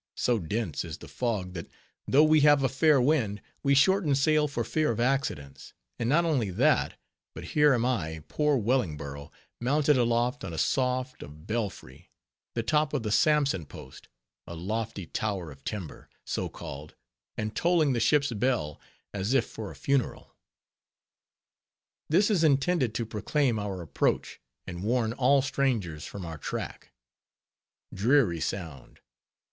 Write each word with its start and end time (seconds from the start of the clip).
So 0.17 0.39
dense 0.39 0.83
is 0.83 0.97
the 0.97 1.07
fog, 1.07 1.53
that 1.53 1.67
though 2.07 2.23
we 2.23 2.39
have 2.39 2.63
a 2.63 2.69
fair 2.69 2.99
wind, 2.99 3.39
we 3.61 3.75
shorten 3.75 4.15
sail 4.15 4.47
for 4.47 4.63
fear 4.63 4.89
of 4.91 4.99
accidents; 4.99 5.73
and 5.99 6.09
not 6.09 6.25
only 6.25 6.49
that, 6.49 6.95
but 7.35 7.43
here 7.53 7.71
am 7.75 7.85
I, 7.85 8.23
poor 8.27 8.57
Wellingborough, 8.57 9.31
mounted 9.59 9.99
aloft 9.99 10.43
on 10.43 10.53
a 10.53 10.57
sort 10.57 11.21
of 11.21 11.45
belfry, 11.45 12.09
the 12.55 12.63
top 12.63 12.95
of 12.95 13.03
the 13.03 13.11
"Sampson 13.11 13.67
Post," 13.67 14.07
a 14.47 14.55
lofty 14.55 15.05
tower 15.05 15.51
of 15.51 15.63
timber, 15.63 16.09
so 16.25 16.49
called; 16.49 16.95
and 17.37 17.55
tolling 17.55 17.93
the 17.93 17.99
ship's 17.99 18.31
bell, 18.31 18.81
as 19.13 19.35
if 19.35 19.45
for 19.45 19.69
a 19.69 19.75
funeral. 19.75 20.35
This 22.09 22.31
is 22.31 22.43
intended 22.43 22.95
to 22.95 23.05
proclaim 23.05 23.59
our 23.59 23.83
approach, 23.83 24.39
and 24.65 24.81
warn 24.83 25.13
all 25.13 25.43
strangers 25.43 26.07
from 26.07 26.25
our 26.25 26.39
track. 26.39 26.89
Dreary 27.93 28.39
sound! 28.41 28.99